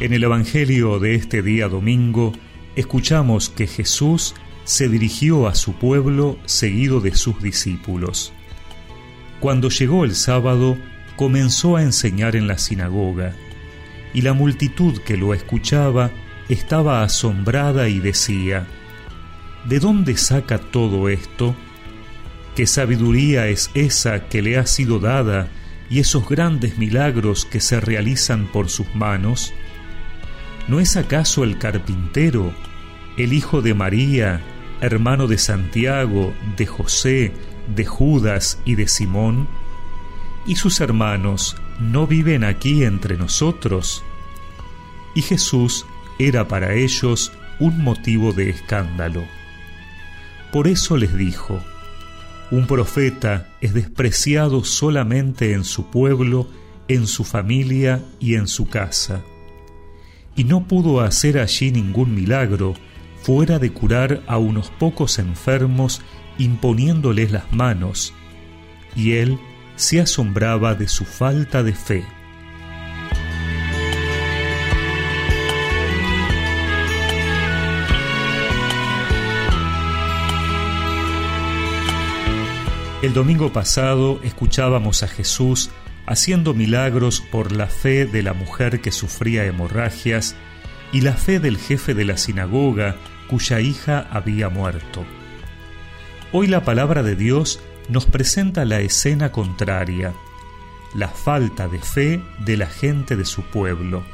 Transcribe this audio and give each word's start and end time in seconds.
En 0.00 0.12
el 0.12 0.24
Evangelio 0.24 0.98
de 0.98 1.14
este 1.14 1.40
día 1.40 1.68
domingo 1.68 2.32
escuchamos 2.74 3.48
que 3.48 3.68
Jesús 3.68 4.34
se 4.64 4.88
dirigió 4.88 5.46
a 5.46 5.54
su 5.54 5.74
pueblo 5.74 6.36
seguido 6.46 7.00
de 7.00 7.14
sus 7.14 7.40
discípulos. 7.40 8.32
Cuando 9.38 9.68
llegó 9.68 10.04
el 10.04 10.16
sábado, 10.16 10.76
comenzó 11.14 11.76
a 11.76 11.82
enseñar 11.82 12.34
en 12.34 12.48
la 12.48 12.58
sinagoga, 12.58 13.36
y 14.12 14.22
la 14.22 14.32
multitud 14.32 14.98
que 14.98 15.16
lo 15.16 15.32
escuchaba 15.32 16.10
estaba 16.48 17.04
asombrada 17.04 17.88
y 17.88 18.00
decía, 18.00 18.66
¿De 19.64 19.78
dónde 19.78 20.16
saca 20.16 20.58
todo 20.58 21.08
esto? 21.08 21.54
¿Qué 22.56 22.66
sabiduría 22.66 23.46
es 23.46 23.70
esa 23.74 24.28
que 24.28 24.42
le 24.42 24.58
ha 24.58 24.66
sido 24.66 24.98
dada 24.98 25.48
y 25.88 26.00
esos 26.00 26.28
grandes 26.28 26.78
milagros 26.78 27.44
que 27.44 27.60
se 27.60 27.80
realizan 27.80 28.50
por 28.50 28.68
sus 28.68 28.92
manos? 28.94 29.54
¿No 30.66 30.80
es 30.80 30.96
acaso 30.96 31.44
el 31.44 31.58
carpintero, 31.58 32.52
el 33.18 33.34
hijo 33.34 33.60
de 33.60 33.74
María, 33.74 34.40
hermano 34.80 35.26
de 35.26 35.36
Santiago, 35.36 36.32
de 36.56 36.64
José, 36.64 37.32
de 37.74 37.84
Judas 37.84 38.58
y 38.64 38.74
de 38.74 38.88
Simón? 38.88 39.46
¿Y 40.46 40.56
sus 40.56 40.80
hermanos 40.80 41.56
no 41.80 42.06
viven 42.06 42.44
aquí 42.44 42.84
entre 42.84 43.18
nosotros? 43.18 44.02
Y 45.14 45.20
Jesús 45.20 45.84
era 46.18 46.48
para 46.48 46.72
ellos 46.72 47.30
un 47.60 47.82
motivo 47.84 48.32
de 48.32 48.48
escándalo. 48.48 49.22
Por 50.50 50.66
eso 50.66 50.96
les 50.96 51.14
dijo, 51.14 51.62
un 52.50 52.66
profeta 52.66 53.48
es 53.60 53.74
despreciado 53.74 54.64
solamente 54.64 55.52
en 55.52 55.64
su 55.64 55.90
pueblo, 55.90 56.48
en 56.88 57.06
su 57.06 57.24
familia 57.24 58.02
y 58.18 58.36
en 58.36 58.46
su 58.46 58.66
casa. 58.68 59.22
Y 60.36 60.44
no 60.44 60.64
pudo 60.64 61.00
hacer 61.00 61.38
allí 61.38 61.70
ningún 61.70 62.14
milagro, 62.14 62.74
fuera 63.22 63.58
de 63.58 63.72
curar 63.72 64.22
a 64.26 64.38
unos 64.38 64.70
pocos 64.70 65.18
enfermos 65.18 66.02
imponiéndoles 66.38 67.30
las 67.30 67.52
manos, 67.52 68.12
y 68.96 69.12
él 69.12 69.38
se 69.76 70.00
asombraba 70.00 70.74
de 70.74 70.88
su 70.88 71.04
falta 71.04 71.62
de 71.62 71.72
fe. 71.72 72.04
El 83.04 83.12
domingo 83.12 83.52
pasado 83.52 84.18
escuchábamos 84.22 85.02
a 85.02 85.08
Jesús 85.08 85.70
haciendo 86.06 86.54
milagros 86.54 87.20
por 87.20 87.52
la 87.52 87.66
fe 87.66 88.06
de 88.06 88.22
la 88.22 88.34
mujer 88.34 88.80
que 88.80 88.92
sufría 88.92 89.44
hemorragias 89.44 90.36
y 90.92 91.00
la 91.00 91.14
fe 91.14 91.40
del 91.40 91.58
jefe 91.58 91.94
de 91.94 92.04
la 92.04 92.16
sinagoga 92.16 92.96
cuya 93.28 93.60
hija 93.60 94.06
había 94.10 94.48
muerto. 94.48 95.04
Hoy 96.32 96.46
la 96.46 96.64
palabra 96.64 97.02
de 97.02 97.16
Dios 97.16 97.60
nos 97.88 98.06
presenta 98.06 98.64
la 98.64 98.80
escena 98.80 99.32
contraria, 99.32 100.14
la 100.94 101.08
falta 101.08 101.68
de 101.68 101.78
fe 101.78 102.22
de 102.44 102.56
la 102.56 102.66
gente 102.66 103.16
de 103.16 103.24
su 103.24 103.42
pueblo. 103.42 104.04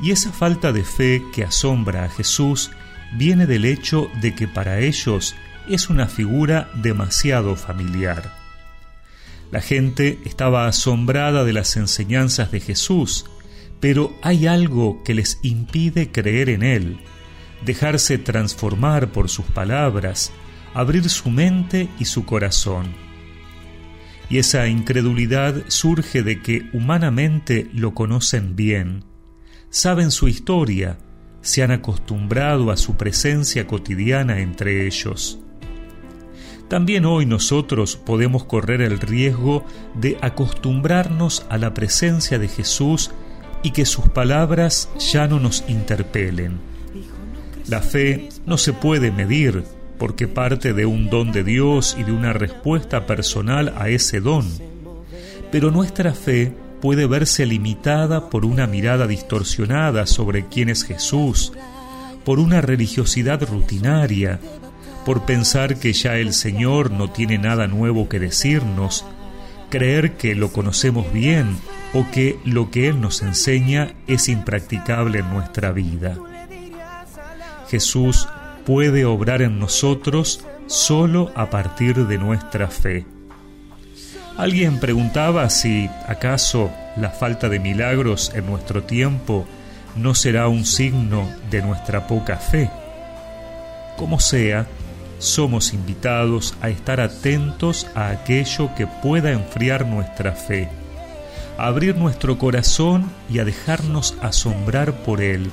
Y 0.00 0.12
esa 0.12 0.32
falta 0.32 0.72
de 0.72 0.84
fe 0.84 1.24
que 1.32 1.44
asombra 1.44 2.04
a 2.04 2.08
Jesús 2.08 2.70
viene 3.12 3.46
del 3.46 3.64
hecho 3.64 4.10
de 4.20 4.34
que 4.34 4.46
para 4.46 4.80
ellos 4.80 5.34
es 5.68 5.90
una 5.90 6.06
figura 6.06 6.70
demasiado 6.74 7.56
familiar. 7.56 8.47
La 9.50 9.60
gente 9.60 10.18
estaba 10.24 10.66
asombrada 10.66 11.44
de 11.44 11.52
las 11.52 11.76
enseñanzas 11.76 12.52
de 12.52 12.60
Jesús, 12.60 13.24
pero 13.80 14.12
hay 14.22 14.46
algo 14.46 15.02
que 15.04 15.14
les 15.14 15.38
impide 15.42 16.10
creer 16.10 16.50
en 16.50 16.62
Él, 16.62 16.98
dejarse 17.64 18.18
transformar 18.18 19.10
por 19.10 19.28
sus 19.28 19.46
palabras, 19.46 20.32
abrir 20.74 21.08
su 21.08 21.30
mente 21.30 21.88
y 21.98 22.04
su 22.04 22.24
corazón. 22.24 22.94
Y 24.28 24.38
esa 24.38 24.68
incredulidad 24.68 25.64
surge 25.68 26.22
de 26.22 26.42
que 26.42 26.68
humanamente 26.74 27.70
lo 27.72 27.94
conocen 27.94 28.54
bien, 28.54 29.04
saben 29.70 30.10
su 30.10 30.28
historia, 30.28 30.98
se 31.40 31.62
han 31.62 31.70
acostumbrado 31.70 32.70
a 32.70 32.76
su 32.76 32.96
presencia 32.96 33.66
cotidiana 33.66 34.40
entre 34.40 34.86
ellos. 34.86 35.38
También 36.68 37.06
hoy 37.06 37.24
nosotros 37.24 37.96
podemos 37.96 38.44
correr 38.44 38.82
el 38.82 39.00
riesgo 39.00 39.64
de 39.94 40.18
acostumbrarnos 40.20 41.46
a 41.48 41.56
la 41.56 41.72
presencia 41.72 42.38
de 42.38 42.48
Jesús 42.48 43.10
y 43.62 43.70
que 43.70 43.86
sus 43.86 44.08
palabras 44.10 44.90
ya 44.98 45.26
no 45.26 45.40
nos 45.40 45.64
interpelen. 45.66 46.58
La 47.68 47.80
fe 47.80 48.28
no 48.46 48.58
se 48.58 48.72
puede 48.72 49.10
medir 49.10 49.64
porque 49.98 50.28
parte 50.28 50.74
de 50.74 50.86
un 50.86 51.10
don 51.10 51.32
de 51.32 51.42
Dios 51.42 51.96
y 51.98 52.04
de 52.04 52.12
una 52.12 52.32
respuesta 52.32 53.06
personal 53.06 53.74
a 53.76 53.88
ese 53.88 54.20
don. 54.20 54.46
Pero 55.50 55.70
nuestra 55.70 56.12
fe 56.12 56.52
puede 56.80 57.06
verse 57.06 57.46
limitada 57.46 58.30
por 58.30 58.44
una 58.44 58.66
mirada 58.66 59.06
distorsionada 59.06 60.06
sobre 60.06 60.46
quién 60.46 60.68
es 60.68 60.84
Jesús, 60.84 61.52
por 62.24 62.38
una 62.38 62.60
religiosidad 62.60 63.42
rutinaria, 63.42 64.38
por 65.08 65.22
pensar 65.22 65.76
que 65.76 65.94
ya 65.94 66.16
el 66.16 66.34
Señor 66.34 66.90
no 66.90 67.10
tiene 67.10 67.38
nada 67.38 67.66
nuevo 67.66 68.10
que 68.10 68.20
decirnos, 68.20 69.06
creer 69.70 70.18
que 70.18 70.34
lo 70.34 70.52
conocemos 70.52 71.10
bien 71.14 71.56
o 71.94 72.04
que 72.10 72.38
lo 72.44 72.70
que 72.70 72.88
Él 72.88 73.00
nos 73.00 73.22
enseña 73.22 73.94
es 74.06 74.28
impracticable 74.28 75.20
en 75.20 75.30
nuestra 75.30 75.72
vida. 75.72 76.18
Jesús 77.70 78.28
puede 78.66 79.06
obrar 79.06 79.40
en 79.40 79.58
nosotros 79.58 80.44
solo 80.66 81.32
a 81.34 81.48
partir 81.48 82.06
de 82.06 82.18
nuestra 82.18 82.68
fe. 82.68 83.06
Alguien 84.36 84.78
preguntaba 84.78 85.48
si 85.48 85.88
acaso 86.06 86.70
la 86.98 87.08
falta 87.08 87.48
de 87.48 87.60
milagros 87.60 88.30
en 88.34 88.44
nuestro 88.44 88.82
tiempo 88.82 89.46
no 89.96 90.14
será 90.14 90.48
un 90.48 90.66
signo 90.66 91.26
de 91.50 91.62
nuestra 91.62 92.06
poca 92.06 92.36
fe. 92.36 92.68
Como 93.96 94.20
sea, 94.20 94.66
somos 95.18 95.72
invitados 95.72 96.54
a 96.60 96.68
estar 96.70 97.00
atentos 97.00 97.86
a 97.94 98.10
aquello 98.10 98.74
que 98.76 98.86
pueda 98.86 99.32
enfriar 99.32 99.86
nuestra 99.86 100.32
fe, 100.32 100.68
a 101.56 101.66
abrir 101.66 101.96
nuestro 101.96 102.38
corazón 102.38 103.10
y 103.28 103.40
a 103.40 103.44
dejarnos 103.44 104.16
asombrar 104.22 105.02
por 105.02 105.20
él, 105.20 105.50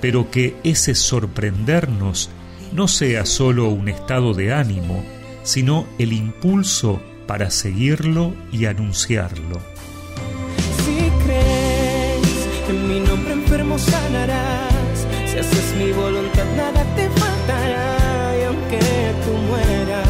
pero 0.00 0.30
que 0.30 0.56
ese 0.62 0.94
sorprendernos 0.94 2.30
no 2.72 2.88
sea 2.88 3.26
solo 3.26 3.68
un 3.68 3.88
estado 3.88 4.34
de 4.34 4.52
ánimo, 4.52 5.04
sino 5.42 5.86
el 5.98 6.12
impulso 6.12 7.00
para 7.26 7.50
seguirlo 7.50 8.34
y 8.52 8.66
anunciarlo. 8.66 9.60
Si 10.84 11.10
crees 11.24 12.48
en 12.68 12.88
mi 12.88 13.00
nombre 13.00 13.32
enfermo 13.32 13.78
sanarás, 13.78 15.06
si 15.26 15.38
haces 15.38 15.74
mi 15.78 15.92
voluntad 15.92 16.44
nada 16.56 16.84
te 16.94 17.08
faltará 17.10 17.97
que 18.68 19.14
tú 19.24 19.32
mueras. 19.48 20.07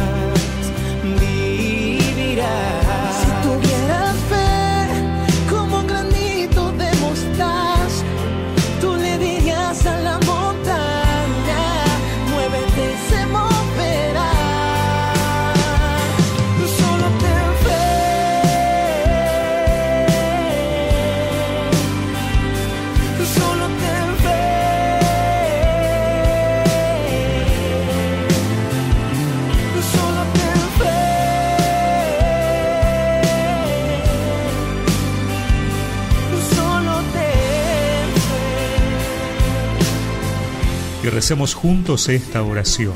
Recemos 41.11 41.55
juntos 41.55 42.09
esta 42.09 42.43
oración. 42.43 42.95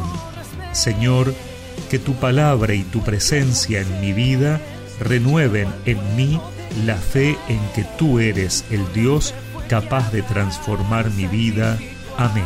Señor, 0.72 1.34
que 1.90 1.98
tu 1.98 2.14
palabra 2.14 2.74
y 2.74 2.82
tu 2.82 3.02
presencia 3.02 3.80
en 3.80 4.00
mi 4.00 4.12
vida 4.12 4.60
renueven 5.00 5.68
en 5.84 6.16
mí 6.16 6.40
la 6.86 6.96
fe 6.96 7.36
en 7.48 7.60
que 7.74 7.84
tú 7.98 8.18
eres 8.18 8.64
el 8.70 8.92
Dios 8.92 9.34
capaz 9.68 10.10
de 10.12 10.22
transformar 10.22 11.10
mi 11.10 11.26
vida. 11.26 11.78
Amén. 12.16 12.44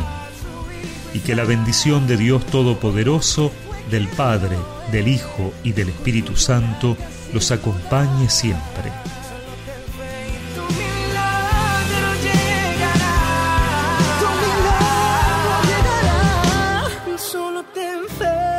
Y 1.13 1.19
que 1.19 1.35
la 1.35 1.45
bendición 1.45 2.07
de 2.07 2.17
Dios 2.17 2.45
Todopoderoso, 2.45 3.51
del 3.89 4.07
Padre, 4.09 4.57
del 4.91 5.07
Hijo 5.07 5.53
y 5.63 5.71
del 5.71 5.89
Espíritu 5.89 6.35
Santo 6.35 6.97
los 7.33 7.51
acompañe 7.51 8.29
siempre. 8.29 8.91
them 17.77 18.07
first. 18.07 18.56